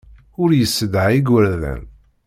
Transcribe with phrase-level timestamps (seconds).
[0.41, 1.81] Ur yessedha igerdan.